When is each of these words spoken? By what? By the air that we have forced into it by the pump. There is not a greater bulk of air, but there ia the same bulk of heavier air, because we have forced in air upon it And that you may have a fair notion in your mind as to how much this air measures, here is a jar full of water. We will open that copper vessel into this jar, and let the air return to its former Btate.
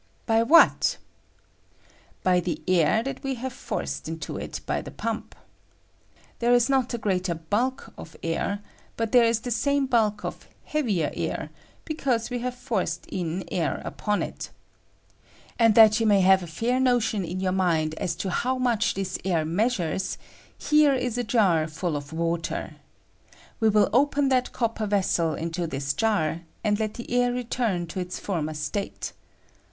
By 0.25 0.41
what? 0.41 0.97
By 2.23 2.39
the 2.39 2.59
air 2.67 3.03
that 3.03 3.21
we 3.21 3.35
have 3.35 3.53
forced 3.53 4.07
into 4.07 4.35
it 4.35 4.59
by 4.65 4.81
the 4.81 4.89
pump. 4.89 5.35
There 6.39 6.55
is 6.55 6.67
not 6.71 6.95
a 6.95 6.97
greater 6.97 7.35
bulk 7.35 7.93
of 7.99 8.15
air, 8.23 8.61
but 8.97 9.11
there 9.11 9.23
ia 9.25 9.35
the 9.35 9.51
same 9.51 9.85
bulk 9.85 10.25
of 10.25 10.47
heavier 10.65 11.11
air, 11.13 11.51
because 11.85 12.31
we 12.31 12.39
have 12.39 12.55
forced 12.55 13.05
in 13.09 13.43
air 13.51 13.79
upon 13.85 14.23
it 14.23 14.49
And 15.59 15.75
that 15.75 15.99
you 15.99 16.07
may 16.07 16.21
have 16.21 16.41
a 16.41 16.47
fair 16.47 16.79
notion 16.79 17.23
in 17.23 17.39
your 17.39 17.51
mind 17.51 17.93
as 17.99 18.15
to 18.25 18.31
how 18.31 18.57
much 18.57 18.95
this 18.95 19.19
air 19.23 19.45
measures, 19.45 20.17
here 20.57 20.95
is 20.95 21.19
a 21.19 21.23
jar 21.23 21.67
full 21.67 21.95
of 21.95 22.11
water. 22.11 22.73
We 23.59 23.69
will 23.69 23.91
open 23.93 24.29
that 24.29 24.51
copper 24.51 24.87
vessel 24.87 25.35
into 25.35 25.67
this 25.67 25.93
jar, 25.93 26.41
and 26.63 26.79
let 26.79 26.95
the 26.95 27.07
air 27.11 27.31
return 27.31 27.85
to 27.85 27.99
its 27.99 28.19
former 28.19 28.53
Btate. 28.53 29.11